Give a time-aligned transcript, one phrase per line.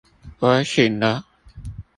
[0.39, 1.27] 我醒了